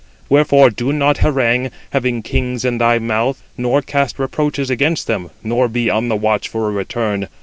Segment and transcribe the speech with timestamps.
[0.29, 5.67] Wherefore do not harangue, having kings in thy mouth, nor cast reproaches against them, nor
[5.67, 7.27] be on the watch for a return.